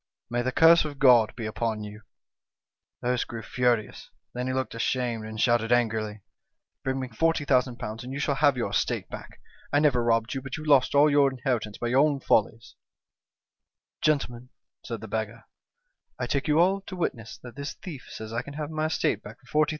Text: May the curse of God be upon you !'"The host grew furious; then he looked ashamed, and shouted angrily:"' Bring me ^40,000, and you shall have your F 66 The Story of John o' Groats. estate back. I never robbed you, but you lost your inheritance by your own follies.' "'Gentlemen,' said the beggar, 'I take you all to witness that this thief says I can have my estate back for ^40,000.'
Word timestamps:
May 0.31 0.41
the 0.41 0.51
curse 0.51 0.83
of 0.83 0.97
God 0.97 1.35
be 1.35 1.45
upon 1.45 1.83
you 1.83 2.01
!'"The 3.03 3.09
host 3.09 3.27
grew 3.27 3.43
furious; 3.43 4.09
then 4.33 4.47
he 4.47 4.51
looked 4.53 4.73
ashamed, 4.73 5.27
and 5.27 5.39
shouted 5.39 5.71
angrily:"' 5.71 6.21
Bring 6.83 6.99
me 6.99 7.07
^40,000, 7.09 8.01
and 8.03 8.11
you 8.11 8.17
shall 8.17 8.33
have 8.33 8.57
your 8.57 8.69
F 8.69 8.77
66 8.77 8.81
The 8.81 8.81
Story 8.81 9.03
of 9.03 9.09
John 9.11 9.11
o' 9.11 9.21
Groats. 9.21 9.37
estate 9.37 9.37
back. 9.37 9.41
I 9.71 9.79
never 9.79 10.03
robbed 10.03 10.33
you, 10.33 10.41
but 10.41 10.57
you 10.57 10.65
lost 10.65 10.95
your 10.95 11.31
inheritance 11.31 11.77
by 11.77 11.89
your 11.89 11.99
own 11.99 12.19
follies.' 12.19 12.73
"'Gentlemen,' 14.01 14.49
said 14.83 15.01
the 15.01 15.07
beggar, 15.07 15.43
'I 16.19 16.25
take 16.25 16.47
you 16.47 16.59
all 16.59 16.81
to 16.81 16.95
witness 16.95 17.37
that 17.37 17.55
this 17.55 17.75
thief 17.75 18.07
says 18.09 18.33
I 18.33 18.41
can 18.41 18.55
have 18.55 18.71
my 18.71 18.85
estate 18.87 19.21
back 19.21 19.37
for 19.45 19.67
^40,000.' 19.67 19.69